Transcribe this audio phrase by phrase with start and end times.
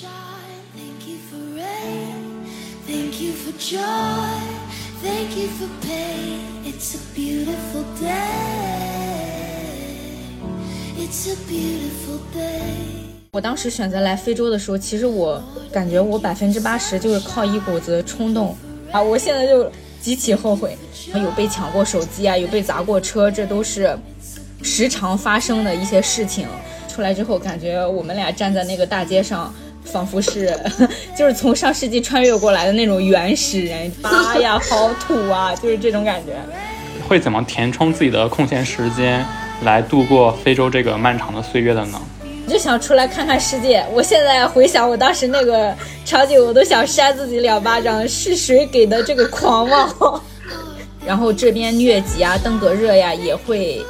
[0.00, 2.46] Shine thank you for rain,
[2.86, 3.80] thank you for joy,
[5.02, 6.38] thank you for pain.
[6.64, 8.78] It's a beautiful day.
[10.96, 13.18] It's a beautiful day.
[13.32, 15.42] 我当时选择来非洲的时候，其实我
[15.72, 18.56] 感觉我百分之八十就是靠一股子冲动
[18.92, 19.02] 啊！
[19.02, 19.68] 我现在就
[20.00, 20.78] 极其后悔，
[21.12, 23.98] 有被抢过手机啊，有被砸过车，这都是
[24.62, 26.46] 时常发生的一些事情。
[26.88, 29.54] 出来之后，感觉我们俩站在那个大街上，
[29.92, 30.58] 仿佛是
[31.16, 33.90] 就是从上世纪穿越过来的那种原始人。
[34.00, 35.54] 妈呀，好土啊！
[35.56, 36.32] 就是这种感觉。
[37.08, 39.24] 会怎么填充自己的空闲时间
[39.62, 42.00] 来度过非洲这个漫长的岁月的呢？
[42.46, 43.84] 我就想出来看看世界。
[43.92, 45.74] 我现在回想我当时那个
[46.04, 48.06] 场景，我都想扇自己两巴掌。
[48.08, 50.22] 是谁给的这个狂妄？
[51.06, 53.82] 然后这边疟疾啊、登革热呀，也会，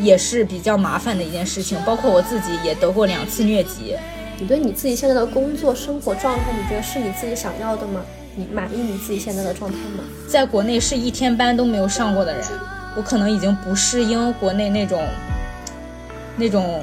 [0.00, 1.78] 也是比较麻烦的一件事情。
[1.86, 3.94] 包括我自己也得过两次疟疾。
[4.40, 8.00] 你对你自己现在的工作生活状态，你觉得是你自己想要的吗？
[8.36, 10.04] 你满意你自己现在的状态吗？
[10.28, 12.44] 在国内是一天班都没有上过的人，
[12.96, 15.02] 我可能已经不适应国内那种，
[16.36, 16.82] 那种。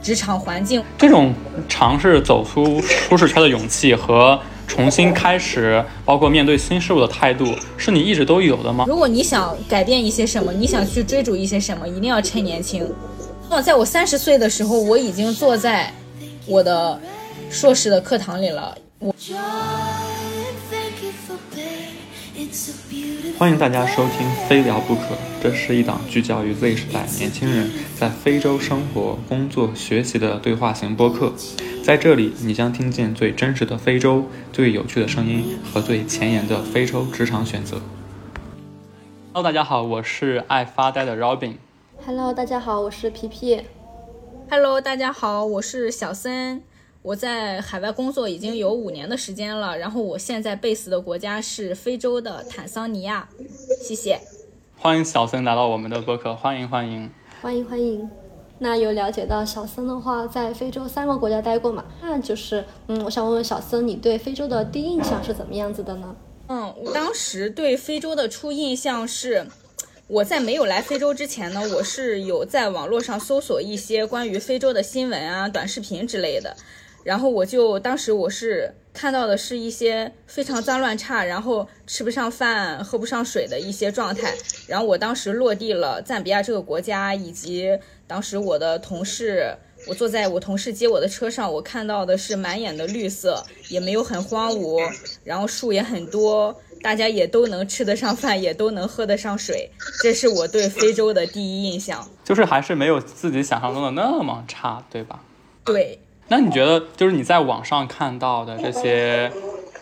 [0.00, 1.34] 职场环境，这种
[1.68, 8.84] 尝试走出舒适圈的勇气和重新开始，包括面对新事物的态度，是你一直都有的吗？
[8.86, 12.88] 如果你想改变一些什么，你想去追逐一些什么，一定要趁年轻。
[13.50, 15.92] 那在我三十岁的时候，我已经坐在
[16.48, 16.98] 我的
[17.50, 18.76] 硕士的课堂里了。
[18.98, 19.14] 我。
[23.38, 25.00] 欢迎大家收听《非聊不可》，
[25.40, 31.32] 这是一档聚焦于 Z 时代年轻人在非洲生活、工作、学习的对话型播客。
[31.84, 37.80] 在这里，你将听见最真实的非洲、最有趣的声音和最前沿的非洲职场选择。
[39.32, 41.54] Hello，大家好，我是爱发呆的 Robin。
[42.04, 43.62] Hello，大家好，我是皮皮。
[44.50, 46.62] Hello，大家好，我是小森。
[47.02, 53.28] 我在海外工作已经有五年的时间了，然后我现在 base 的国家是非洲的坦桑尼亚。
[53.82, 54.18] 谢谢，
[54.78, 57.10] 欢迎小森来到我们的播客，欢迎欢迎
[57.42, 58.08] 欢迎欢迎。
[58.58, 61.84] 那有了解到小森的话，在非洲三个国家待过嘛？
[62.00, 66.16] 那就是，嗯，我想问问小森，你对非洲的第一印象是怎么样子的呢？
[66.46, 69.46] 嗯，我当时对非洲的初印象是。
[70.08, 76.56] 我在没有来非洲之前呢，我是有在网络上搜索一些关于非洲的新闻啊、短视频之类的，
[77.04, 84.34] 然后我就当时我是看到的是一些非常脏乱差，然后吃不上饭、喝不上水的一些状态。
[84.66, 89.54] 然后我当时落地了赞比亚这个国家，以及当时我的同事，
[89.86, 94.90] 我坐在我同事接我的车上，我看到的是满眼的绿色，也没有很荒芜，
[95.22, 96.58] 然后树也很多。
[96.82, 99.70] 大家也都能吃得上饭，也都能喝得上水，
[100.02, 102.08] 这是我对非洲的第一印象。
[102.24, 105.20] 就是还是没有自己想象中的那么差，对吧？
[105.64, 105.98] 对。
[106.28, 109.32] 那你觉得，就是你在网上看到的这些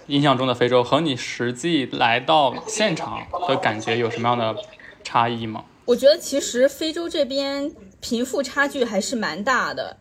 [0.06, 3.18] 印象中的非洲，和你实际来到现场
[3.48, 4.54] 的感觉有什么样的
[5.02, 5.64] 差异吗？
[5.86, 9.96] 我觉得其实非洲这边贫富差距还是蛮大的。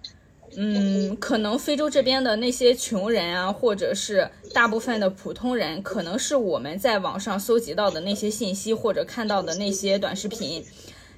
[0.56, 10.64] 嗯，可能非洲这边的那些穷人啊，或者是大部分的普通人，可能是我们在网上搜集到的那些信息或者看到的那些短视频。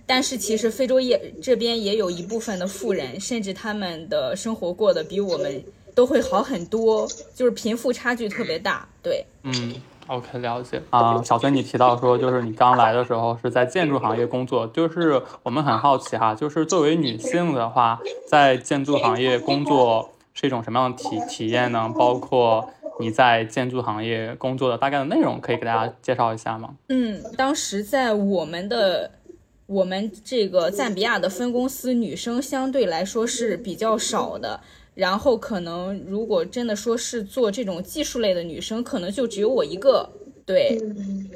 [0.05, 8.87] 但是其实非洲也这边也有一部分的富人，甚至他们的生活过得比我们都会好很多，就是贫富差距特别大。
[9.03, 9.75] 对，嗯。
[10.07, 21.91] OK，了解啊，小孙，你提到说，就是你刚来的时候是在建筑行业工作，就是我们很好奇哈，就是作为女性的话，在建筑行业工作是一种什么样的体体验呢？
[21.97, 22.69] 包括
[22.99, 26.75] 你在建筑行业工作的大概的内容，可以给大家介绍一下吗？
[26.87, 29.11] 嗯，当时在我们的
[29.65, 34.61] 我们这个赞比亚的分公司，女生相对来说是比较少的。
[34.97, 40.09] 然后可能，如果真的说是做这种技术类的女生，可能就只有我一个。
[40.43, 40.81] 对，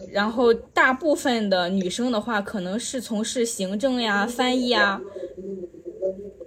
[0.10, 5.00] 然后大部分的女生的话，可能是从事行政呀、翻译啊，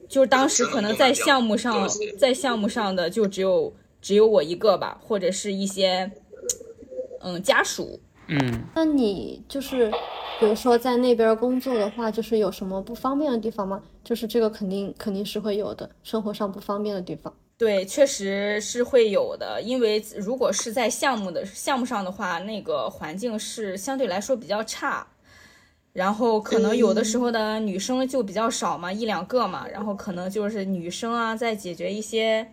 [0.08, 1.86] 就是当时可能在项目上，
[2.18, 6.10] 在项目上的就只有只有我一个吧，或者是一些
[7.20, 8.00] 嗯家属。
[8.26, 9.90] 嗯，那你就是，
[10.40, 13.82] 比如说在那边工作的话，就是有什么不方便的地方吗？
[14.02, 17.32] 就是这个肯定肯定是会有的，生活上不方便的地方。
[17.58, 25.06] 对，确实是会有的，因为如果是在项目的项目上的话，那个环境是相对来说比较差，
[25.92, 32.52] 然后可能有的时候的女生就比较少嘛，一两个嘛，然后可能就是女生啊，在解决一些。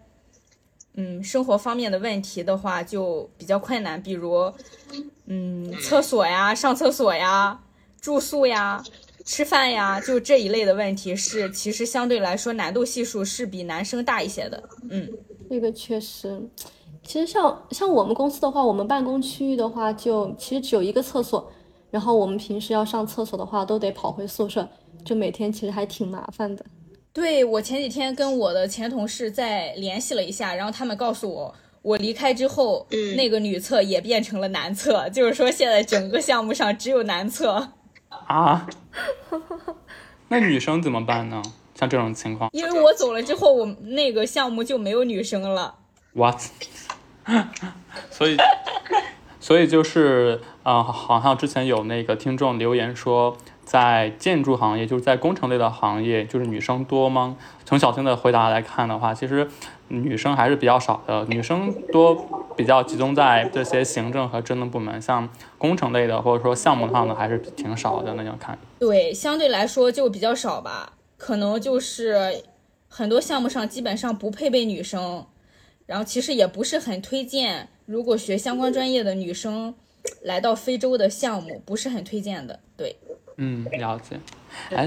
[0.95, 4.51] 嗯，生活方面的问题的话就比较困难，比如，
[5.33, 7.57] 嗯，厕所呀、上厕所呀、
[8.01, 8.83] 住宿呀、
[9.23, 14.61] 吃饭呀，就这一类的问题是，其实相对来说难度系数是比男生大一些的。
[14.89, 15.09] 嗯，
[15.49, 16.41] 这个确实，
[17.01, 21.49] 其实像像我们公司的话，我们办公区域的话，就其实只有一个厕所，
[21.89, 24.67] 然后我们平时要上厕所的话，都得跑回宿舍，
[25.05, 26.65] 就每天其实还挺麻烦的。
[27.13, 37.69] 对我前几天跟我的前同事再联系了一下，然后他们告诉我，我离开之后，那个女厕也变成了男厕，就是说现在整个项目上只有男厕。
[38.09, 38.67] 啊？
[40.29, 41.41] 那女生怎么办呢？
[41.73, 45.75] 像这种情况因为我走了之后，我那个项目就没有女生了。
[46.13, 46.39] ，what？
[48.11, 48.37] 所以，
[49.39, 53.35] 所以就是，呃，好像之前有那个听众留言说，
[53.71, 57.37] 在建筑行业，就是在工程类的行业，就是女生多吗？
[57.63, 59.49] 从小新的回答来看的话，其实
[59.87, 62.13] 女生还是比较少的，女生多
[62.57, 68.13] 比较集中在这些行政和职能部门，像工程类的或者说项目上的还是挺少的。
[68.15, 72.43] 那样看，对，相对来说就比较少吧，可能就是
[72.89, 75.25] 很多项目上基本上不配备女生，
[75.85, 79.73] 然后其实也不是很推荐，如果学相关专业的女生
[80.23, 82.59] 来到非洲的项目，不是很推荐的。
[83.37, 84.19] 嗯，了解。
[84.75, 84.85] 哎，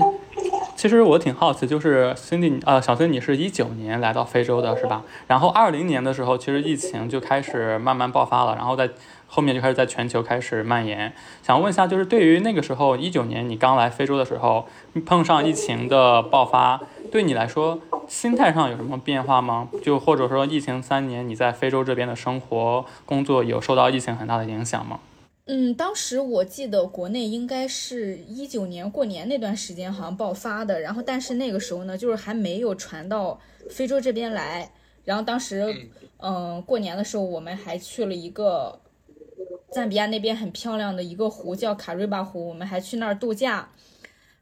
[0.76, 5.02] 其实我挺好奇，就是兄弟，呃，小孙，你是一九年来到非洲的是吧？
[5.26, 8.90] 然后二零年的时候，其实疫情就开始慢慢爆发了，然后在
[9.26, 11.12] 后面就开始在全球开始蔓延。
[11.42, 14.68] 想问一下，就是对于那个时候一九年你刚来非洲的时候，
[15.06, 16.80] 碰上疫情的爆发，
[17.10, 19.68] 对你来说心态上有什么变化吗？
[19.82, 25.00] 就或者说疫情三年你在非洲这边的生活工作有受到疫情很大的影响吗？
[25.46, 33.38] 嗯，当时我记得国内应该是一九年过年那段时间好像爆发的，然后但是那个时候呢，就是还没有传到
[33.68, 34.70] 非洲这边来。
[35.04, 38.80] 然后当时，嗯，过年的时候我们还去了一个
[39.70, 43.68] 赞比亚那边很漂亮的一个湖，叫卡瑞巴湖，我们还去那儿度假。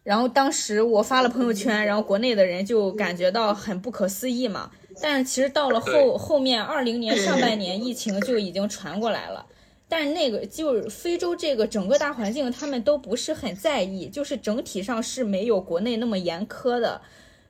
[0.05, 4.71] 然后当时我发了朋友圈，然后国内的人就感觉到很不可思议嘛。
[5.01, 9.47] 但是其实到了后后面二零年上半年，疫情就已经传过来了。
[9.95, 17.03] 但那个就是非洲这个整个大环境，他们都不是很在意，就是整体上是没有国内那么严苛的。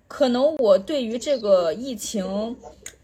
[0.08, 2.56] 可能我对于这个疫情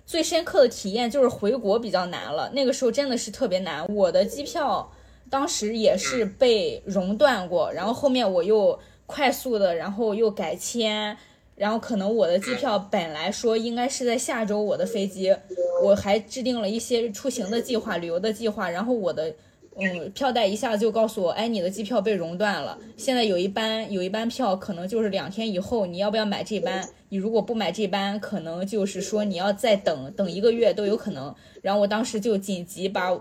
[0.04, 3.86] 最深刻的体验就是回国比较难了，那个时候真的是特别难。
[3.94, 4.90] 我的机票
[5.30, 8.76] 当时也是被熔断过，然后后面我又
[9.06, 11.16] 快速的，然后又改签。
[11.58, 15.34] 然后可能我的机票本来说应该是在下周我的飞机，
[15.82, 18.70] 我还制定了一些出行的计划、旅游的计划。
[18.70, 19.34] 然后我的
[19.76, 22.78] 嗯票代一下就告诉我，哎，你的机票被熔断了。
[22.96, 26.88] 现在有一班有一班票可能就是两天以后，你要不要买这班？
[27.08, 31.34] 你如果不买这班，可能就是说你要再等等一个月都有可能。
[31.60, 33.18] 然后我当时就紧急把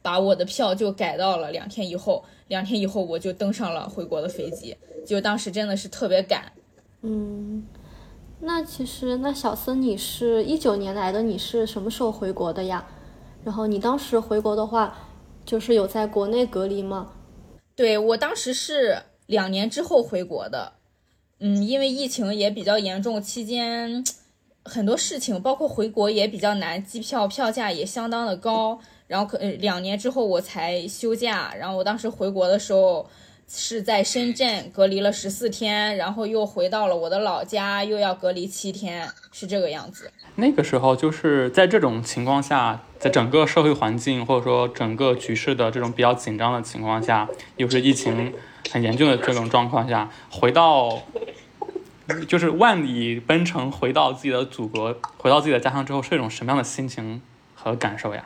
[0.00, 4.76] 把我的票就改到了两天以后，两天以后我就登上了回国的飞机。
[5.04, 6.52] 就当时真的是特别赶。
[7.02, 7.64] 嗯，
[8.40, 12.88] 那其实那小森你是一九年来的，你是什么时候回国的呀？
[13.44, 14.98] 然后你当时回国的话，
[15.44, 17.12] 就是有在国内隔离吗？
[17.76, 20.72] 对我当时是两年之后回国的，
[21.38, 24.04] 嗯，因为疫情也比较严重，期间
[24.64, 33.08] 很多事情，包括回国也比较难，机票票价也相当的高，然后可两年之后我才休假，然后我当时回国的时候。
[33.50, 40.10] 是在深圳隔离了十四天，然后又回到了我的老家，又要隔离七天，是这个样子。
[40.34, 47.26] 那个时候就是在这种情况下，在整个社会环境或者说整个局势的这种比较紧张的情况下，
[47.56, 48.34] 又是疫情
[48.70, 51.02] 很严峻的这种状况下，回到
[52.28, 57.22] 就是万里奔程回到自己的祖国，回到自己的家乡之后，是一种什么样的心情
[57.54, 58.22] 和感受呀？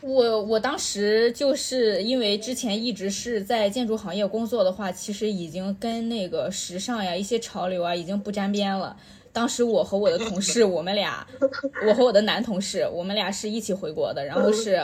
[0.00, 8.96] 我我当时就是因为之前一直是在建筑行业工作的话，其实已经跟那个时尚呀、一些潮流啊已经不沾边了。
[9.32, 11.26] 当时我和我的同事，我们俩，
[11.86, 14.82] 我和我的男同事，我们俩是一起回国的，然后是，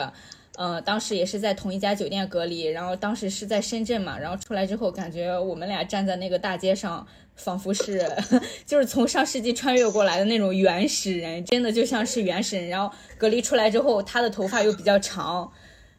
[0.57, 8.03] 呃，当时也是在同一家酒店隔离，然后当时是在深圳嘛，然后出来之后，感觉我们俩站在那个大街上，仿佛是
[8.65, 12.67] 就是从上世纪穿越过来的那种原始人，真的就像是原始人。
[12.69, 15.51] 然后隔离出来之后，他的头发又比较长。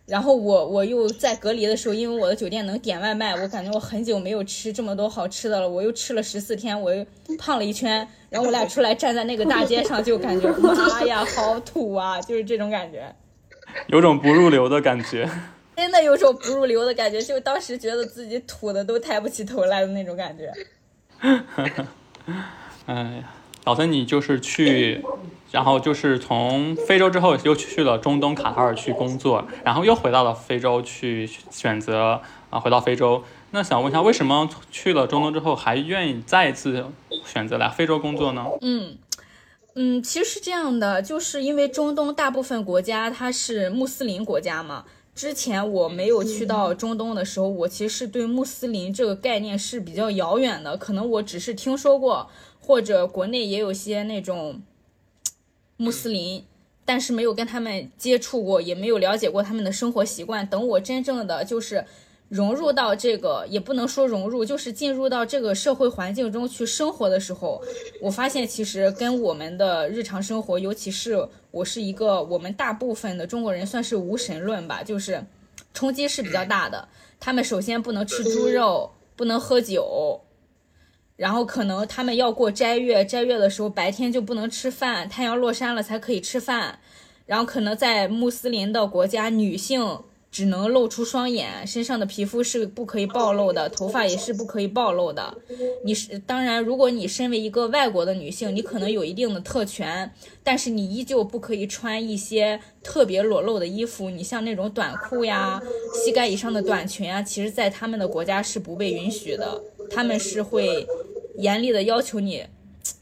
[0.06, 5.68] 然后我我又在隔离的时候，因为我的酒店能点外卖，我感觉我很久没有吃这么多好吃的了。
[5.68, 7.06] 我又吃了十四天，我又
[7.38, 8.08] 胖了一圈。
[8.28, 13.14] 然后我俩出来站在那个大街上，就感觉 妈呀，好土啊，就是这种感觉，
[13.86, 15.28] 有种不入流的感觉。
[15.76, 20.52] 真的有种不入流的感觉，就当时觉得自己土的都抬不起头来的那种感觉。
[22.86, 23.30] 哎呀，
[23.64, 25.04] 老孙，你就是去。
[25.50, 32.20] 然后就是从非洲之后又去了中东卡塔尔去工作，然后又回到了非洲去选择
[32.50, 33.24] 啊回到非洲。
[33.52, 36.84] 那想问一下，为什么去了中东之后还愿意再一次
[37.24, 38.44] 选择来非洲工作呢？
[38.60, 38.98] 嗯
[39.80, 44.84] 嗯，其实是这样的，就是因为中东大部分国家它是穆斯林国家嘛。
[45.14, 54.60] 之前我没有去到中东的时候，我其实对穆斯林这个概念是比较遥远的，可能我只是听说过，或者国内也有些那种
[55.76, 56.44] 穆斯林，
[56.84, 60.44] 但是没有跟他们接触过，也没有了解过他们的生活习惯。
[60.44, 61.84] 等我真正的就是
[62.28, 67.62] 融入到这个，也不能说融入，就是进入到这个社会环境中去生活的时候，
[68.02, 75.24] 我发现其实跟我们的日常生活，尤其是我是一个我们大部分的中国人算是无神论吧，就是
[75.72, 76.86] 冲击是比较大的。
[77.18, 80.20] 他们首先不能吃猪肉，不能喝酒，
[81.16, 86.78] 然后可能他们要过斋月，斋月的时候白天就不能吃饭，太阳落山了才可以吃饭。
[87.26, 95.36] 然后可能在穆斯林的国家，女性只能露出双眼，身上的皮肤是不可以暴露的，头发也是不可以暴露的。
[95.84, 100.12] 你是当然，如果你身为一个外国的女性，你可能有一定的特权，
[100.44, 104.10] 但是你依旧不可以穿一些特别裸露的衣服。
[104.10, 105.60] 你像那种短裤呀、
[105.94, 110.86] 膝盖以上的短裙啊，其实在他们的国家是不被允许的，他们是会
[111.36, 112.44] 严厉的要求你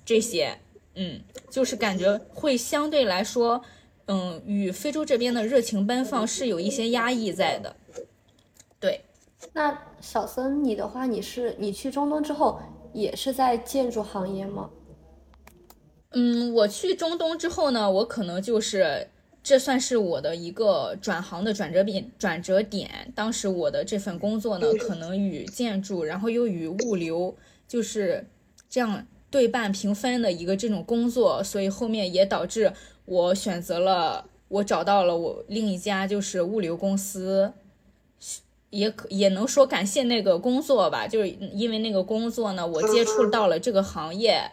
[0.05, 0.59] 这些。
[0.99, 3.61] 嗯，就是感觉会相对来说，
[4.07, 7.77] 嗯，与非洲这边的热情奔放是有一些压抑在的。
[8.79, 9.03] 对，
[9.53, 12.61] 那小森，你的话，你是你去中东之后
[12.93, 14.71] 也是在建筑行业吗？
[16.13, 19.09] 嗯，我去中东之后呢，我可能就是
[19.43, 22.11] 这算是我的一个转行的转折点。
[22.19, 27.37] 转折点，当时我的这份工作呢，可能与建筑，然后又与物流，
[27.67, 28.29] 就是
[28.71, 32.73] 这样对半平分的一个这种工作，所以后面也导致
[33.07, 37.55] 我选择了，我找到了我另一家就是物流公司。
[38.71, 44.51] 也可也能说感谢那个工作吧，就是因为那个工作呢，我接触到了这个行业，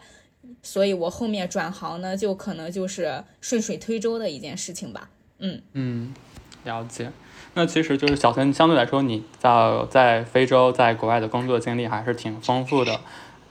[0.62, 5.10] 所以我后面转行呢，就可能就是顺水推舟的一件事情吧。
[5.40, 6.14] 嗯嗯，
[6.62, 7.10] 了解。
[7.54, 13.00] 那其实就是小森，相对来说你在在非洲在国外的工作经历还是挺丰富的，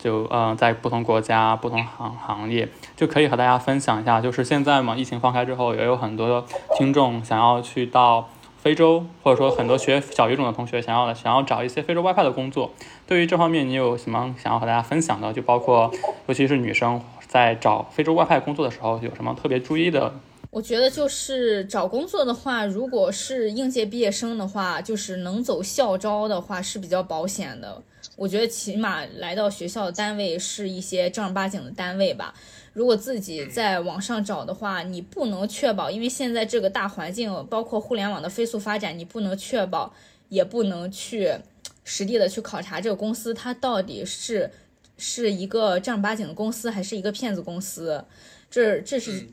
[0.04, 2.68] 就嗯、在不同国家不同行行业，
[2.98, 4.20] 就可以和大家分享一下。
[4.20, 6.46] 就是现在嘛，疫情放开之后，也有很多
[6.78, 12.74] 听众想要去到非洲，或者说很多学小语种的同学想要的想要找一些非洲外派的工作。
[13.08, 15.32] 对于这方面，你有什么想要和大家分享的？
[15.32, 15.90] 就包括
[16.28, 20.14] 尤其是女生在找非洲外派工作的时候，有什么特别注意的
[20.50, 27.82] 我觉得就是找工作的话，如果是应届毕业生的话，就是能走校招的话是比较保险的。
[28.16, 32.34] 我觉得起码来到学校单位是一些正儿八经的单位吧。
[32.74, 39.94] 如果自己在网上找的话，你不能确保，因为现在这个大环境，包括互联网的飞速发展，你不能确保，
[40.30, 41.36] 也不能去
[41.84, 44.52] 实地的去考察这个公司它到底是
[44.98, 48.06] 是一个正儿八经的公司，还是一个骗子公司。
[48.50, 49.28] 这这是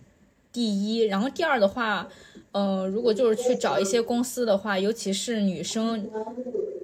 [0.53, 2.09] 第一，然后第二的话，
[2.53, 6.11] 嗯、如果就是去找一些公司的话，尤其是女生，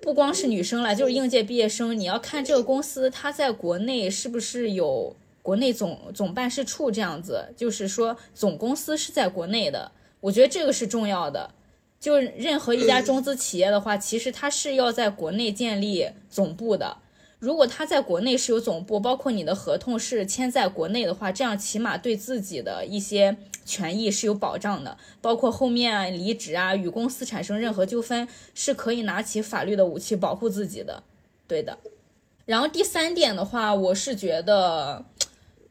[0.01, 11.51] 不光是女生了，就是应届毕业生，你要看这个公司它在国内是不是有国内总总办事处这样子，就是说总公司是在国内的，我觉得这个是重要的。
[11.99, 16.99] 就任何一家中资企业的话，其实它是要在国内建立总部的。
[17.39, 31.03] 如果他在国内是有总部，包括你的合同是签在国内的话，这样起码对自己的一些权益是有保障的，包括后面离职啊与公司产生任何纠纷，是可以拿起法律的武器保护自己的。
[31.47, 31.79] 对的。
[32.47, 35.05] 然后第三点的话，我是觉得，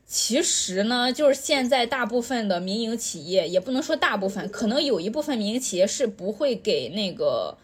[0.06, 7.58] 其实呢，就是现在大部分的民营企业，也不能说大部分，可能有一部分民营企业是不会给那个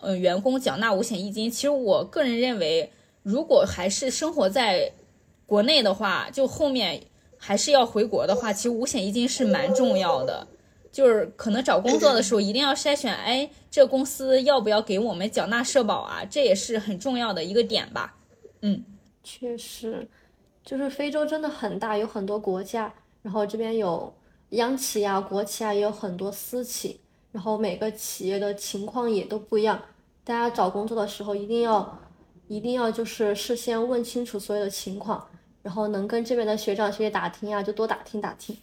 [0.00, 1.50] 呃员工缴纳五险一金。
[1.50, 2.90] 其实我个人认为，
[3.24, 4.92] 如果还是生活在
[5.44, 7.02] 国内的话，就后面
[7.36, 10.46] 还是要回国的话，其实五险一金是蛮重要的。
[10.92, 16.24] 就是可能找工作的时候一定要筛选，哎，这公司要不要给我们缴纳社保啊？
[16.24, 18.14] 这也是很重要的一个点吧。
[18.60, 18.84] 嗯，
[19.24, 20.06] 确实，
[20.64, 24.14] 就是非洲真的很大，有很多国家，然后这边有
[24.50, 27.00] 央企啊、国企啊，也有很多私企，
[27.32, 29.82] 然后每个企业的情况也都不一样。
[30.22, 31.98] 大家找工作的时候一定要，
[32.48, 35.26] 一定要就是事先问清楚所有的情况，
[35.62, 38.56] 然后能跟这边的学长学姐打听啊，就多打听打听。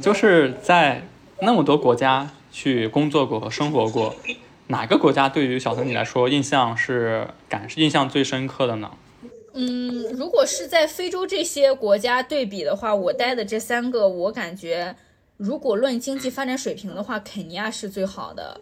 [0.00, 1.02] 就是在
[1.40, 4.14] 那么多国家去工作过和生活过，
[4.68, 8.90] 哪个国家对于小森你来说印象是感印象最深刻的呢？
[9.54, 14.94] 嗯，如果是在非洲这些国家对比的话，我待的这三个，我感觉
[15.36, 18.60] 如果论经济发展水平的话，肯尼亚是最好的。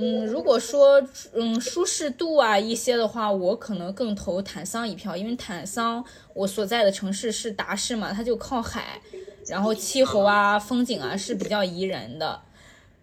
[0.00, 1.02] 嗯，如果说
[1.34, 6.02] 嗯舒适度啊一些的话，我可能更投坦桑一票，因为坦桑
[6.32, 9.00] 我所在的城市是达市嘛，它就靠海，
[9.46, 12.40] 然后气候啊、风景啊是比较宜人的。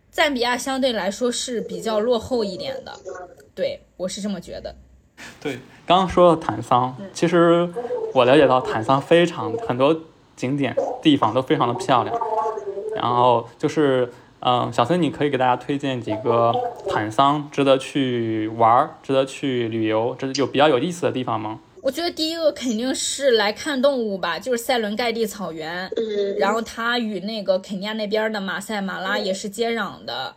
[0.09, 2.91] 赞比亚相对来说是比较落后一点的，
[3.53, 4.73] 对我是这么觉得。
[5.39, 7.69] 对，刚刚说到坦桑，其实
[8.13, 9.95] 我了解到坦桑非常很多
[10.35, 12.15] 景点地方都非常的漂亮。
[12.95, 16.53] 然后就是，嗯，小森，你可以给大家推荐几个
[16.89, 21.59] 坦桑值得去玩儿、值得去旅游、值有比较有意思的地方吗？
[21.81, 25.89] 我觉得第一个肯定是来看动物吧，就是塞伦盖蒂草原，
[26.37, 30.35] 然后它与那个肯尼亚那边的马赛马拉也是接壤的，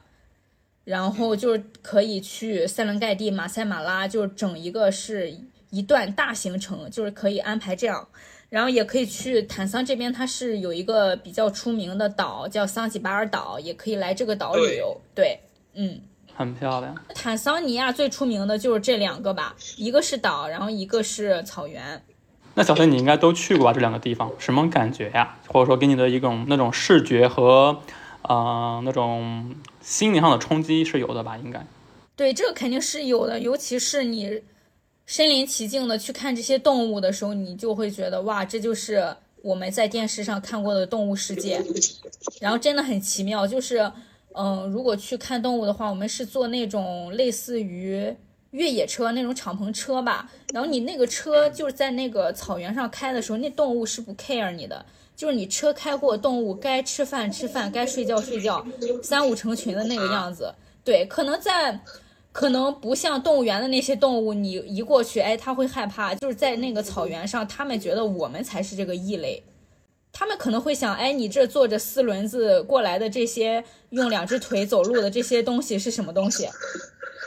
[0.85, 5.35] 然后就是可以去塞伦盖蒂、马赛马拉，就是整一个是
[5.71, 8.07] 一段大行程，就是可以安排这样，
[8.50, 15.40] 然后也可以去坦桑这边，它是有一个比较出名的岛叫桑吉巴尔岛，也可以来这个岛旅游，对，
[15.73, 16.00] 嗯。
[16.35, 16.97] 很漂亮。
[17.14, 22.02] 坦桑尼亚最出名的就是这两个吧，一个是岛，然后一个是草原。
[22.54, 23.73] 那小森，你应该都去过吧？
[23.75, 25.37] 这两个地方什么感觉呀？
[25.49, 27.83] 或者说给你的一种那种视觉和，
[28.23, 31.37] 呃，那种心灵上的冲击是有的吧？
[31.37, 31.64] 应该。
[32.16, 34.42] 对，这个肯定是有的，尤其是你
[35.11, 39.05] 身临其境的去看这些动物的时候，你就会觉得哇，这就是
[39.43, 41.61] 我们在电视上看过的动物世界，
[42.38, 43.45] 然后真的很奇妙。
[43.45, 43.90] 就是，
[44.37, 48.14] 嗯，如果去看动物的话，我们是坐那种类似于
[48.52, 54.87] 越野车那种敞篷车吧，然后你那个车就是在那个草原上开的时候，那动物是不 care 你的。
[55.17, 58.64] 就是你车开过，动物该吃饭吃饭，该睡觉睡觉，
[59.02, 60.55] 三五成群的那个样子。
[60.85, 61.79] 对，可能在，
[62.32, 66.14] 可能不像动物园的那些动物，你一过去，哎，它会害怕。
[66.14, 69.42] 就是在那个草原上，他们觉得我们才是这个异类，
[70.12, 76.49] 他们可能会想，哎，你这坐着四轮子过来的这些用两只腿走路的这些东西是什么东西？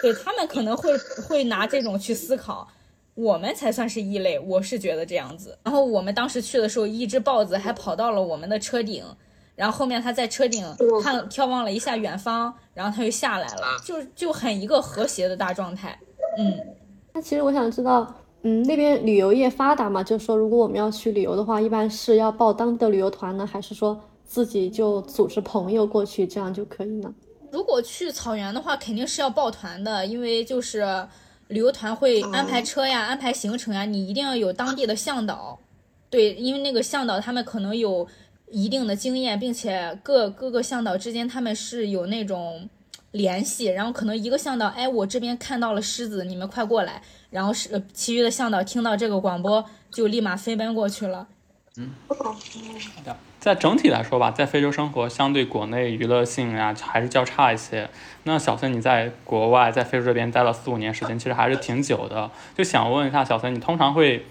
[0.02, 2.70] 对他们可能会会拿这种去思考。
[3.16, 5.56] 我们才算是异类，我是觉得这样子。
[5.64, 9.06] 然后我们当时去的时候，一只豹子还跑到了我们的车顶，
[9.56, 10.66] 然后后面他在车顶
[11.04, 15.98] 看眺望了一下远方，然后他就下来了，就就很一个和谐的大状态。
[16.38, 16.60] 嗯，
[17.14, 20.04] 那其实我想知道，嗯，那边旅游业发达嘛？
[20.04, 27.14] 就是说，如果我们要去旅游的话，一般是要报当地的旅游团呢，还是说自己就组织朋友过去，这样就可以呢？
[27.52, 31.08] 如果去草原的话，肯定是要报团的，因为就是
[31.50, 35.60] 旅游团会安排车呀、安排行程呀，你一定要有当地的向导。
[36.10, 38.08] 对，因为那个向导他们可能有
[38.54, 42.70] 一定的经验，并且各各个向导之间他们是有那种
[43.12, 51.28] 联系，然后可能一个向导，哎，我这边看到了狮子，你们快过来，然后是其余的向导听到这个广播就立马飞奔过去了。
[51.78, 52.16] 嗯，好
[53.04, 57.90] 的在整体来说吧，在非洲生活相对国内娱乐性呀、还是较差一些。
[58.24, 62.30] 那小森你在国外，在非洲这边待了四五年时间，其实还是挺久的。
[62.56, 64.26] 就想问一下小森，你通常会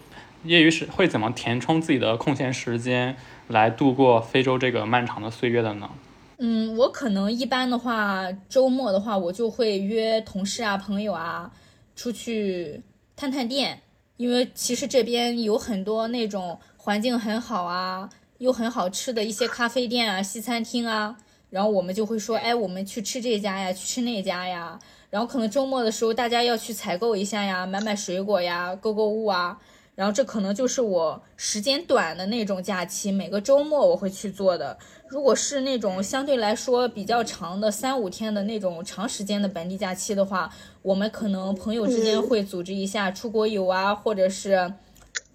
[0.45, 3.17] 业余时会怎么填充自己的空闲时间，
[3.48, 5.90] 来度过非洲这个漫长的岁月的呢？
[6.38, 11.52] 嗯，我可能一般的话，周末的话，我就会约同事啊、朋友啊
[11.94, 12.83] 出去
[13.14, 13.83] 探探店，
[14.16, 21.16] 因为其实这边有很多那种环境很好啊，又很好吃的一些咖啡店啊、西餐厅啊，
[21.50, 24.76] 然后我们就会说，哎，我们去吃这家呀，去吃那家呀，
[25.11, 29.59] 然后可能周末的时候大家要去采购一下呀，买买水果呀，购购物啊。
[29.94, 34.78] 然后这可能就是我时间短的那种假期，每个周末我会去做的。
[35.09, 40.50] 如果是那种相对来说比较长的三五天的那种长时间的本地假期的话，
[40.81, 44.72] 我们可能朋友之间会组织一下出国游啊，或者是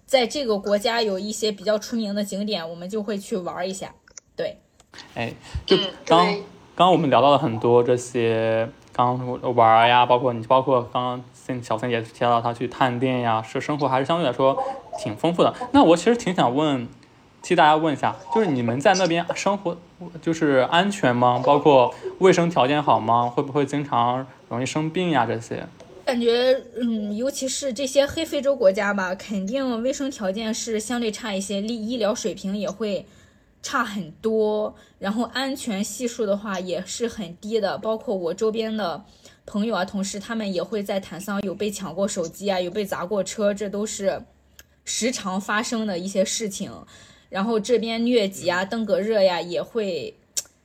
[0.04, 3.94] 在这个国家有一些比较出名的景点，我们就会去玩一下。
[4.34, 4.58] 对，
[5.14, 5.32] 哎，
[5.64, 6.36] 就刚刚
[6.74, 14.62] 刚我们聊到了很多这些，刚玩呀，包括你，包括刚刚森小森也提到他去探店呀，是生活还是相对来说
[14.98, 15.54] 挺丰富的。
[15.72, 16.86] 那我其实挺想问，
[17.42, 19.74] 替大家问一下，就是你们在那边生活，
[20.20, 21.42] 就是安全吗？
[21.42, 23.26] 包括卫生条件好吗？
[23.26, 25.24] 会不会经常容易生病呀？
[25.24, 25.66] 这些？
[26.04, 33.06] 感觉，嗯，尤其是这些黑非洲国家吧，肯定卫生条件是相对差一些，医医疗水平也会
[33.62, 37.78] 差很多，然后安全系数的话也是很低的。
[37.78, 39.02] 包括我周边的
[39.48, 44.22] 朋友啊、同事，他们也会在坦桑有被抢过手机啊，有被砸过车，这都是
[44.84, 46.70] 时常发生的一些事情。
[47.30, 50.14] 然后这边疟疾啊、登革热呀，也会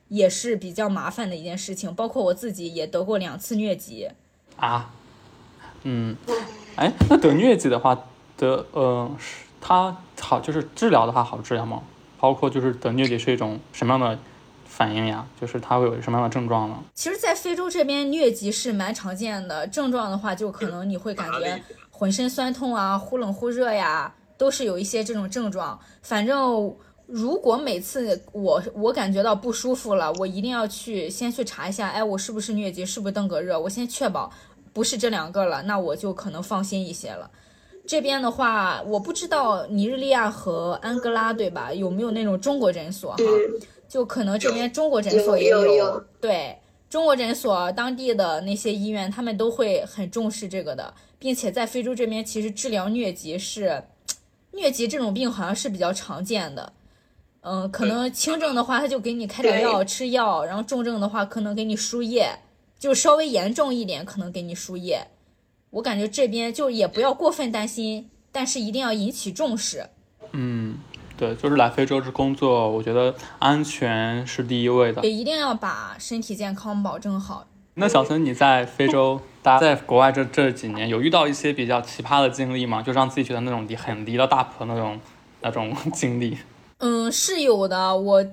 [0.10, 1.94] 也是比较麻烦的一件事情。
[1.96, 4.10] 包括我自己也得过两次疟疾。
[4.58, 4.94] 啊，
[5.84, 6.16] 嗯，
[6.76, 8.06] 哎，那得疟疾的话，
[8.38, 11.82] 得呃，是它好就是治疗的话好治疗吗？
[12.20, 14.18] 包括就是得疟疾是一种什么样的
[14.76, 15.24] 反应呀？
[15.40, 16.84] 就是它会有什么样的症状呢？
[16.96, 19.68] 其实，在非洲这边，疟疾是蛮常见的。
[19.68, 25.80] 症状的话，就可能你会感觉浑身酸痛啊、忽冷忽热呀，都是有一些这种症状。
[26.02, 33.60] 反正如果每次我我感觉到不舒服了，我一定要去先去查一下，哎，我是不是疟疾，是不是登革热？
[33.60, 34.32] 我先确保
[34.74, 37.30] 不是这两个了，那我就可能放心一些了。
[37.86, 41.72] 这边的话，我不知道尼日利亚和安哥拉对吧？
[41.72, 43.24] 有没有那种中国诊所哈？
[43.94, 46.58] 就可能这边中国诊所也有有有对
[46.90, 53.84] 中国诊所当地的那些医院，他们都会很重视这个的，并且在非洲这边，其实治疗疟疾是
[54.52, 56.74] 疟疾这种病好像是比较常见的。
[57.42, 62.40] 嗯，可能轻症的话，他就给你开点药吃药，然后重症的话，可能给你输液，
[62.80, 65.06] 就稍微严重一点，可能给你输液。
[65.70, 69.86] 我感觉这边就也不要过分担心，但是一定要引起重视。
[70.32, 70.78] 嗯，
[71.24, 75.02] 对，就是来非洲这工作，我觉得安全是第一位的。
[75.04, 77.48] 也一定要把身体健康保证好。
[77.76, 82.82] 那小森，你在非洲，大家在国外这这几年有遇到一些比较奇葩的经历吗？
[82.82, 85.00] 就让自己觉得那种离很离了大谱的那种
[85.40, 86.38] 那种经历。
[86.80, 87.96] 嗯，是有的。
[87.96, 88.26] 我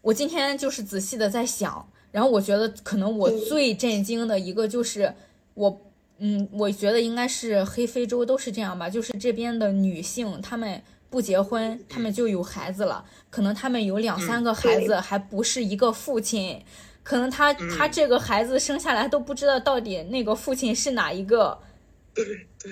[0.00, 5.12] 我今天就是仔细的在想，然后我觉得可能我最震惊的一个就是
[5.52, 5.82] 我，
[6.16, 16.64] 嗯，我觉得应该是黑非洲都是这样吧，就是这边的女性她们不结婚，他们就有孩子了，可能他们有两三个孩子，还不是一个父亲，
[17.02, 21.58] 可能他他这个孩子生下来都不知道到底那个父亲是哪一个，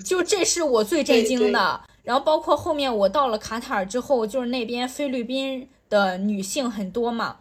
[0.03, 1.83] 就这是我最震惊的。
[2.03, 7.37] 然后包括后面我到了卡塔尔之后，就是那边菲律宾的女性很多嘛，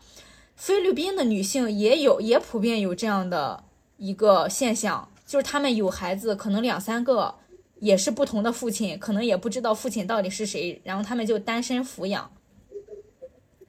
[0.58, 3.64] 菲律宾的女性也有也普遍有这样的
[3.96, 7.36] 一个现象，就是他们有孩子，可能两三个，
[7.80, 12.32] 也是不同的父亲，可能也不知道父亲到底是谁，然后他们就单身抚养，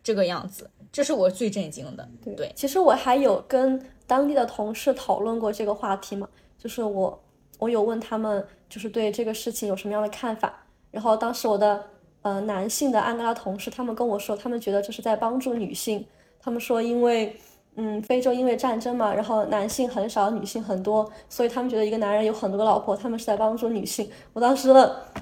[0.03, 2.09] 这个样子，这是我最震惊的。
[2.37, 7.23] 对，其实我还有跟当地的同事讨论过这个话题嘛，就是我
[7.59, 10.65] 我有问他们，就是对这个事情有什么样的看法。
[10.91, 11.87] 然后当时我的
[12.23, 16.05] 呃男性的安哥拉同事，他们跟我说，他们觉得这是在帮助女性。
[16.43, 17.37] 他们说，因为
[17.83, 24.07] 嗯非洲因为战争嘛，然后男性很少，女性很多，所以他们觉得一个男人有很多个老婆，他们是在帮助女性。
[24.35, 24.69] 我当时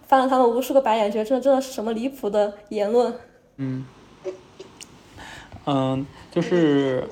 [0.08, 3.14] 翻了他们无数个白眼，觉得这真的是什么离谱的言论。
[3.58, 3.86] 嗯
[5.66, 7.06] 嗯，就是。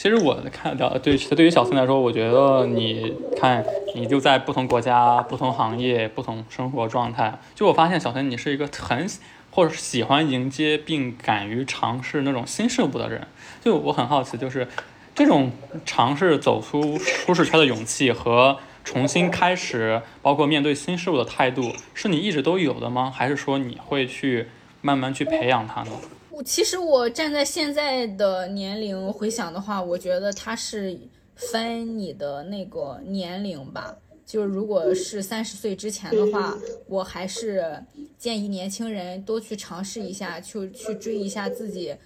[0.00, 3.64] 其实我看到，对，对于小森来说，我觉得你看，
[3.96, 7.36] 你就在不同国家、不同行业、不同生活状态。
[7.56, 9.08] 就我发现，小森你是一个很
[9.50, 13.26] 或者喜欢迎接并敢于尝试那种新事物的人。
[13.62, 14.66] 就我很好奇，就是
[15.14, 15.50] 这种
[15.84, 23.10] 尝试走出舒适圈的勇气和重新开始，包括面对新事物的态度，是你一直都有的吗？
[23.10, 24.46] 还是说你会去
[24.80, 25.92] 慢慢去培养它呢？
[26.30, 30.98] 我其实我站在现在的年龄回想的话，我觉得它是
[31.34, 33.96] 分你的那个年龄吧。
[34.24, 36.54] 就是如果是三十岁之前的话，
[36.86, 37.82] 我还是
[38.18, 41.96] 建议年轻人多去尝试一下，去去追一下自己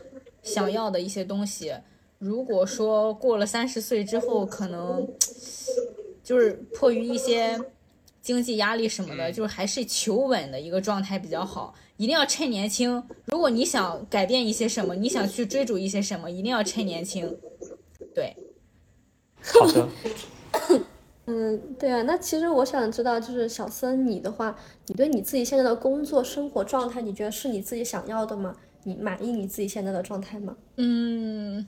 [0.43, 1.75] 想要的一些东西。
[2.19, 5.09] 如果说过了三十岁之后，可能
[6.23, 7.61] 就是迫于一些
[8.21, 11.75] 经济压力什么的，就是还是求稳的一个状态比较好。
[11.97, 13.03] 一定要趁年轻。
[13.27, 17.37] 如果你想改变一些什么，你想去追逐一些什么，一定要趁年轻。
[18.15, 18.37] 对，
[19.41, 19.89] 好的。
[21.27, 22.03] 嗯，对啊。
[22.03, 28.57] 那其实我想知道，就是小森，你的话，你对你自己现在的工作生活状态，你觉得是你自己想要的吗？
[28.85, 30.57] 你满意你自己现在的状态吗？
[30.77, 31.67] 嗯，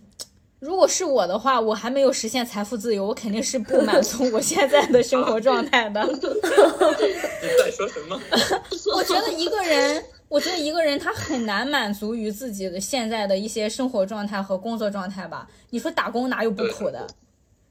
[0.60, 6.02] 如果是我的话，我还没有实现财富自由，我肯定是不满足我现在的生活状态的。
[6.06, 8.20] 你在说什么？
[8.94, 10.04] 我觉得一个人。
[10.26, 15.48] 我觉得一个人他很难满足于自己的现在的一些生活状态和工作状态吧？
[15.70, 17.06] 你说打工哪有不苦的？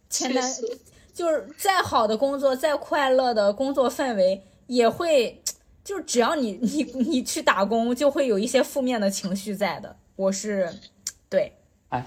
[0.09, 0.49] 钱难，
[1.13, 5.42] 就是再好的工作，再快乐的工作氛围，也会，
[5.83, 9.95] 就是只要你你你去打工，就会有一些负面的情绪在的。
[10.15, 10.69] 我是，
[11.29, 11.53] 对。
[11.89, 12.03] 哎，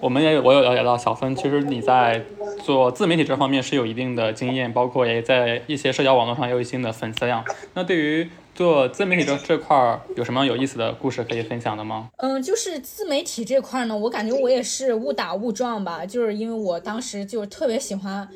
[0.00, 2.24] 我们也有，我有了解到小芬，其实你在
[2.64, 7.44] 做自媒体这方面是有一定的经验，包括也在一些社交网络上有一定的粉丝量。
[7.74, 12.08] 那对于做自媒体这这块儿有什么有意思的故事可以分享的吗？
[12.16, 18.26] 嗯，就是自媒体这块呢，我感觉我也是误打误撞吧，就是因为我当时就特别喜欢，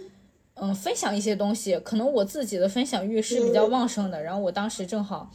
[0.55, 4.23] 嗯，分享一些东西，可能我自己的分享欲是比较旺盛的。
[4.23, 5.31] 然后我当时正好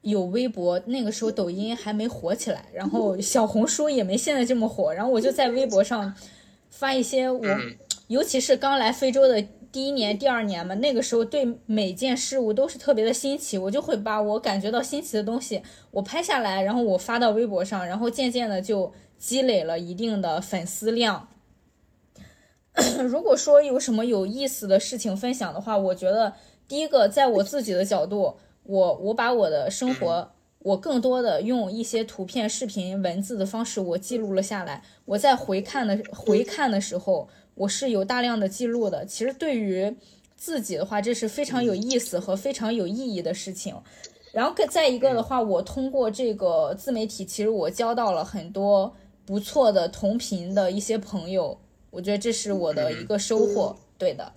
[0.00, 6.14] 有微博，那个时候抖音还没火起来，然后小红书也没现在这么火，然后我就在微博上
[6.70, 7.44] 发一些我，
[8.08, 9.44] 尤其是刚来非洲的。
[9.72, 21.26] 第一年、第二年嘛，那个时候对每件事物都是特别的新奇，我就会把我感觉到新奇的东西我拍下来，然后我发到微博上，然后渐渐的就积累了一定的粉丝量。
[23.06, 26.32] 如果说有什么有意思的事情分享的话，我觉得
[26.66, 30.30] 第一个，在我自己的角度，我我把我的生活，
[30.60, 34.82] 我更多的用一些图片、视频、文字的方式，我记录了下来。
[35.04, 39.04] 我在回看的回看的时候，我是有大量的记录的。
[39.04, 39.94] 其实对于
[40.34, 43.76] 自己的话，这是非常有意思和非常有意义的事情。
[44.32, 48.94] 然后再一个的话，我通过这个自媒体，其实我交到了很多
[49.26, 51.58] 不错的同频的一些朋友，
[51.92, 53.76] 我觉得这是我的一个收获。
[53.96, 54.32] 对的。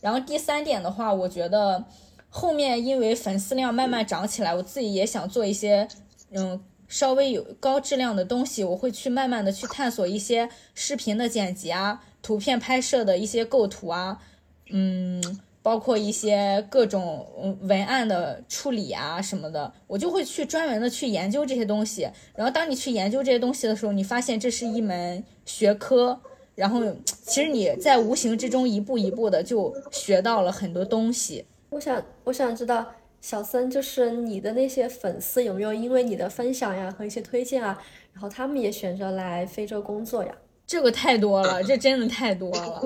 [0.00, 1.84] 然后第三点的话，我觉得。
[2.32, 5.88] 后面因为粉丝量慢慢涨起来，我自己也想做一些，
[6.30, 8.62] 嗯，稍微有高质量的东西。
[8.62, 14.22] 我会去慢慢的去探索一些视频的剪辑啊，图片拍摄的一些构图啊，
[14.70, 22.08] 嗯，包括一些各种文案的处理啊什么的，我就会去专门的去研究这些东西。
[22.36, 26.20] 然后当你去研究这些东西的时候，你发现这是一门学科，
[26.60, 26.82] 然后
[27.22, 31.42] 其实你在无形之中一步一步的就学到了很多东西。
[31.70, 32.86] 我想，我想知道
[33.22, 40.30] 小森，就是你的那些粉丝有没有因为你的分享呀和一些推荐啊，然后他们也选择来非洲工作呀？
[40.66, 42.82] 这个太多了，这真的太多了。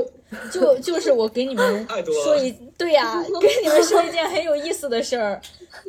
[0.53, 1.85] 就就是我给你们
[2.25, 5.41] 说一，对呀，跟你们说一件很有意思的事儿。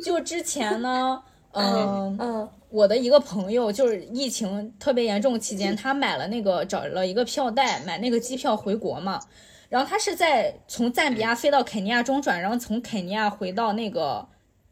[0.04, 1.22] 就之前呢，
[1.54, 9.18] 嗯嗯，我的一个朋友就是疫情特别严重期间，他买了那个找了一个票代，买那个机票回国嘛。
[9.70, 14.28] 然后他是在从赞比亚飞到肯尼亚中转，然后从肯尼亚回到那个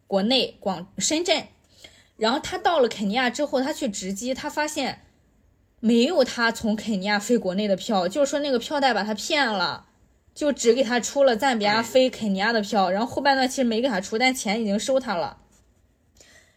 [0.07, 1.45] 国内广深圳。
[2.19, 5.01] 然后他到了肯尼亚之后，他去值机，他发现
[5.81, 9.87] 没有他从肯尼亚飞国内的票，就是说那个票代把他骗了，
[10.35, 15.39] 就只给他出了赞比亚飞肯尼亚的票，然后后半段其实没给他出，但钱已经收他了。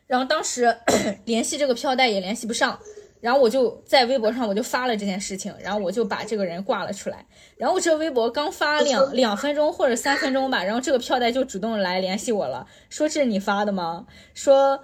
[0.08, 0.76] 然后当时
[1.26, 2.80] 联系这个票代也联系不上。
[3.20, 7.26] 然后我就在微博上我就发了这件事情，然后我就把这个人挂了出来。
[7.58, 14.06] 然后我这个微博刚发两两分钟或者三分钟吧，然后这个票代就主动来联系我了，说这是你发的吗？
[14.36, 14.80] 说，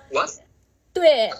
[0.91, 1.31] 对，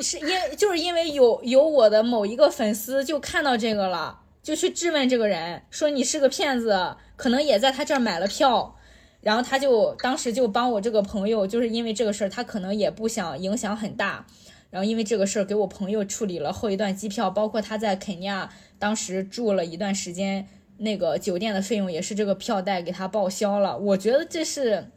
[0.00, 8.76] 是因就是因为有有我的某一个粉丝就看到这个了，就去质问这个人，说你是个骗子，可能也在他这儿买了票。
[9.20, 14.26] 然后他就当时就帮我这个朋友，就是因为这个事儿，他可能也不想影响很大。
[14.70, 20.46] 然后因为这个事儿给我朋友处理了后一段机票，包括他在肯尼亚当时住了一段时间，
[20.78, 23.76] 那个酒店的费用也是这个票代给他报销了。
[23.76, 24.90] 我觉得这是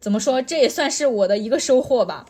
[0.00, 0.40] 怎么说？
[0.40, 2.26] 这也算是我的一个收获吧。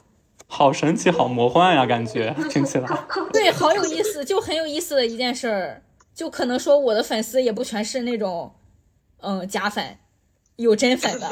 [0.49, 2.89] 好神奇，好魔幻呀，感觉 听起来。
[3.33, 5.83] 对，好有意思，就很有意思的一件事儿。
[6.13, 8.53] 就可能说我的粉丝也不全是那种，
[9.21, 9.97] 嗯，假粉，
[10.59, 11.31] 有真粉的。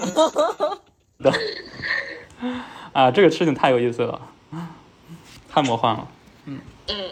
[1.18, 1.32] 的
[2.92, 4.20] 啊，这个事情太有意思了。
[5.48, 6.06] 太魔幻了，
[6.44, 7.10] 嗯嗯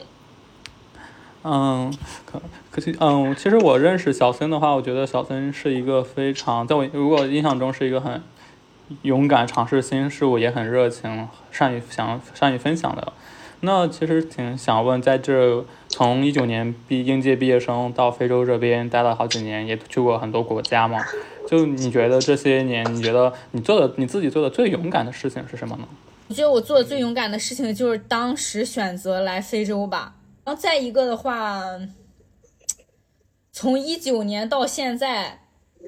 [1.43, 8.23] 嗯，可可惜，嗯，其实我认识小森的话，我觉得小森是一个非常，在我如果印象中是一个很
[9.03, 13.13] 勇敢、尝试新事物，也很热情、善于想善于分享的。
[13.65, 21.03] 那其实挺想问，在这从一九年毕应届毕业生到非洲这边待了好几年，也去过很多国家嘛？
[21.49, 25.89] 就你觉得这些年，你觉得你做的你自己做的最勇敢的事情是什么呢？
[26.29, 30.15] 我觉得我做的最勇敢的事情就是当时选择来非洲吧。
[30.43, 31.63] 然后再一个的话，
[33.53, 35.41] 从一九年到现在，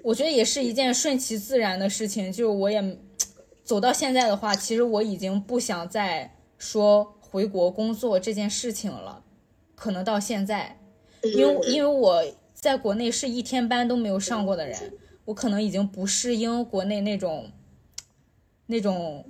[0.02, 2.30] 我觉得也是一件顺其自然的事情。
[2.30, 2.98] 就是我也
[3.64, 9.22] 走到现在的话，其实我已经不想再说回国工作这件事情了。
[9.74, 10.78] 可能到现在，
[11.22, 14.94] 因为因为我在国内是一天班都没有上过的人，
[15.26, 17.50] 我可能已经不适应国内那种
[18.66, 19.26] 那种。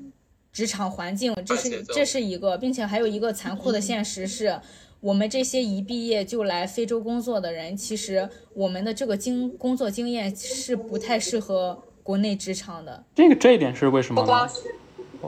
[0.52, 4.58] 职场环境，这是这是一个，并且还有一个残酷的现实是，
[5.00, 13.04] 我们这些一毕业就来非洲工作的人，其实我们的这个经工作经验是不太适合国内职场的。
[13.14, 14.24] 这个这一点是为什么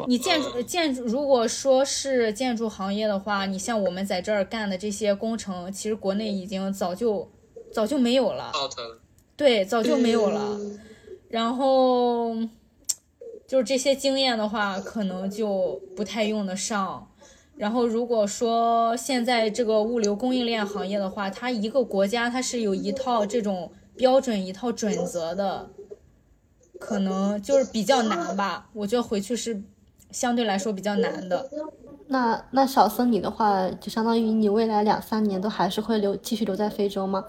[0.01, 0.07] 呢？
[0.09, 7.31] 你建筑建筑，如果说是建筑行业的话，你像我们在这儿干的这些工程，其实国内已经早就
[7.73, 8.53] 早就没有了。
[9.37, 10.59] 对，早就没有了。
[11.29, 12.37] 然后。
[13.47, 17.11] 就是这些经验的话，可能就不太用得上。
[17.57, 25.71] 然后，如果说现在这个物流供应链行业的话，它一个国家它是有一套这种标准、一套准则的，
[26.79, 28.69] 可能就是比较难吧。
[28.75, 29.63] 我觉得回去是
[30.11, 31.49] 相对来说比较难的。
[32.09, 37.25] 那那小森你的话，就相当于你未来两三年都还是会留继续留在非洲吗？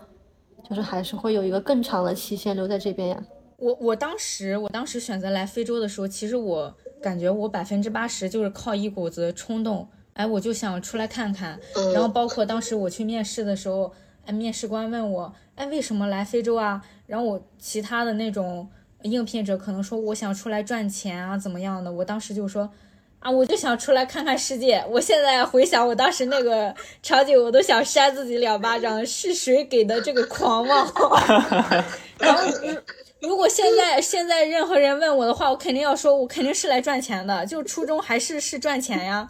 [0.69, 3.23] 就是还是会有一个更长的期限留在这边呀？
[3.57, 11.59] 我我当时我当时选择来非洲的时候，其实我感觉我百分之八十就是靠一股子冲动，哎，我就想出来看看。
[11.93, 13.91] 然后包括当时我去面试的时候，
[14.25, 16.81] 哎，面试官问我，哎，为什么来非洲啊？
[17.05, 18.69] 然后我其他的那种
[19.03, 21.91] 应聘者可能说我想出来赚钱啊，怎么样的？
[21.91, 22.69] 我当时就说，
[23.19, 24.83] 啊，我就想出来看看世界。
[24.91, 29.05] 我现在回想我当时那个场景，我都想扇自己两巴掌。
[29.05, 30.85] 是谁给的这个狂妄？
[32.19, 32.43] 然后，
[33.21, 37.45] 如果现在现在任何人问我的话，我肯定要说，我肯定是来赚钱的。
[37.45, 39.29] 就初衷还是是赚钱呀，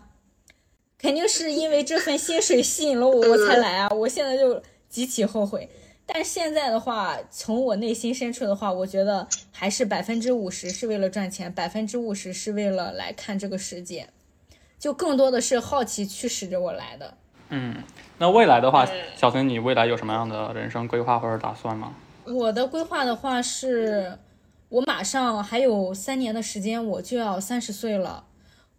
[0.98, 3.90] 肯定是因为这份薪水吸引了我，我才来啊。
[3.90, 5.70] 我现在就极其后悔。
[6.12, 14.10] 但现在的话，从我内心深处的话，我觉得还是百分之五十是为了赚钱，百分之五十是为了来看这个世界，
[14.80, 17.14] 就更多的是好奇驱使着我来的。
[17.50, 17.84] 嗯，
[18.18, 21.94] 那未来的话，小孙，你未来有什么样的人生规划或者打算吗？
[22.26, 24.18] 我的规划的话是，
[24.70, 28.26] 我马上还有三年的时间，我就要三十岁了。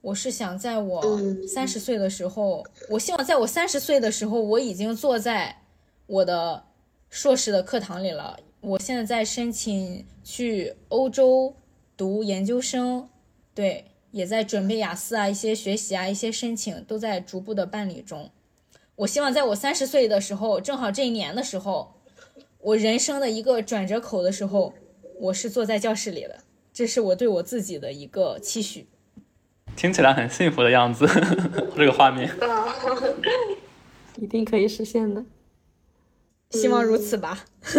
[0.01, 1.01] 我是想在我
[1.47, 5.59] 三十岁的时候，我希望在我三十岁的时候，我已经坐在
[6.07, 6.65] 我的。
[7.11, 11.57] 硕士的课堂里了，我现在在申请去欧洲
[11.97, 13.09] 读研究生，
[13.53, 18.31] 对，也在准备雅思啊，一些学习啊，一些申请都在逐步的办理中。
[18.95, 21.97] 我希望在我三十岁的时候，正好这一年的时候，
[22.61, 24.73] 我人生的一个转折口的时候，
[25.19, 26.39] 我是坐在教室里的，
[26.73, 28.87] 这是我对我自己的一个期许。
[29.75, 31.09] 听起来很幸福的样子，
[31.75, 32.31] 这个画面，
[34.21, 35.25] 一定可以实现的。
[36.51, 37.45] 希望如此吧。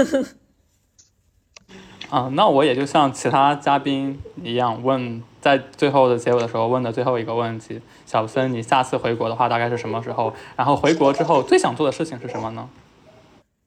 [2.10, 10.34] 啊，那我也就像其他嘉宾一样，问在最后的结尾的时候问的最后一个问题：小森，你下次回国的话大概是什么时候？
[10.58, 12.70] 然后回国之后最想做的事情是什么呢？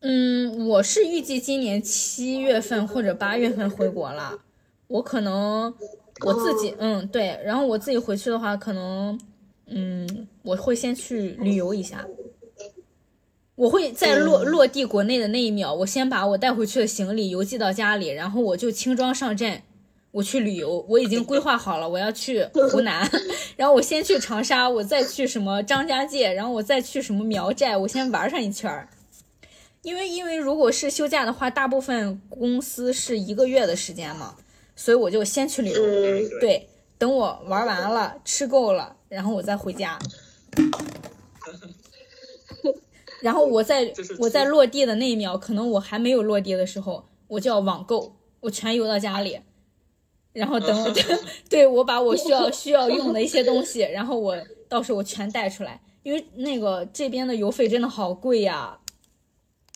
[0.01, 4.39] 嗯，我是预计今年七月份或者八月份回国了。
[4.89, 5.75] 我可能
[6.27, 9.19] 我自己，嗯，对，然后我自己回去的话，可能，
[9.69, 12.05] 嗯，我会先去旅游一下。
[13.57, 19.63] 我会在落落地国内的那一秒，我先把我带回去的行李邮寄到家里，然后我就轻装上阵，
[20.11, 20.85] 我去旅游。
[20.89, 23.09] 我已经规划好了，我要去湖南
[23.57, 28.89] 然后我先去长沙，我再去什么张家界，然后我再去什么苗寨，我先玩上一圈儿。
[29.83, 34.35] 因为因为如果是休假的话，大部分公司是一个月的时间嘛，
[34.75, 36.39] 所以我就先去旅游。
[36.41, 39.97] 对，等我玩完了，吃够了，然后我再回家。
[43.25, 49.41] 然后我在我在落地的那一秒，可能我还没有落地的时候，我就要网购，我全邮到家里，
[50.35, 50.93] 然后等我，
[51.49, 54.37] 对我把我需要需要用的一些东西，然后我
[54.69, 58.79] 到时候我全带出来，因为那个这边的邮费真的好贵呀。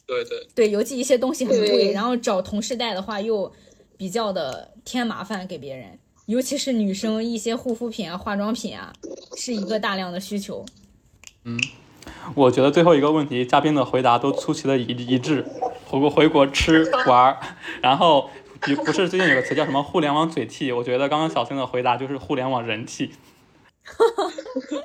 [0.06, 3.50] 对对对，邮寄一些东西很贵，然后找同事带的话又
[3.96, 8.92] 比较的添麻烦给别人，尤其是女生一些护肤品啊、化妆品啊，
[9.38, 10.66] 是一个大量的需求。
[11.44, 11.58] 嗯。
[12.34, 15.44] 我觉得最后一个问题，嘉宾的回答都出奇的一一致，
[15.86, 17.36] 回国回国吃玩，
[17.82, 18.28] 然后
[18.84, 23.12] 不是最近有个词叫什么“互联网嘴替”，我觉得刚刚小森的回答就是“互联网人替”。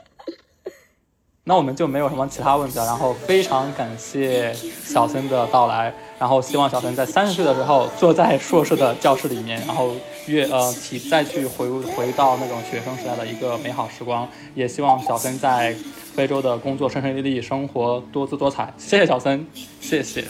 [1.46, 9.94] 那我们就没有什么其他问题了，然后非常感谢小森的到来，然后希望小森在三十岁的时候坐在硕士的教室里面，然后
[10.28, 15.76] 越呃体再去回回到那种学生时代的一个美好时光，也希望小森在。
[16.16, 18.74] 非洲的工作顺顺利利，生活多姿多彩。
[18.78, 19.46] 谢谢小森，
[19.82, 20.24] 谢谢，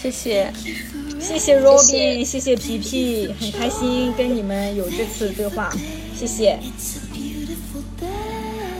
[0.00, 0.52] 谢谢，
[1.20, 5.72] 谢谢 Robin，谢谢皮皮，很开心跟你们有这次对话，
[6.14, 6.58] 谢谢。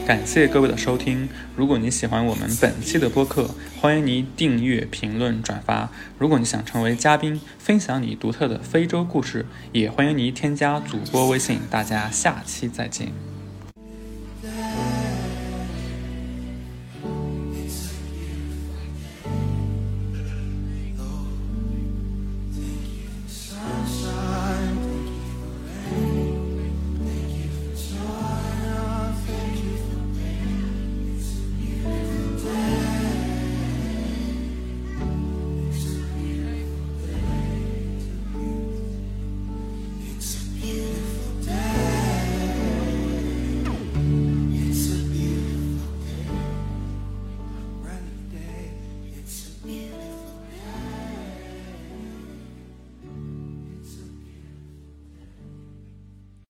[0.07, 1.29] 感谢各位的收听。
[1.55, 5.91] 如果你喜欢我们本期的播客，欢迎你订阅、评论、转发。
[6.17, 11.59] 如果你想成为嘉宾，分享你独特的非洲故事，也欢迎你添加主播微信。
[11.69, 13.38] 大家下期再见。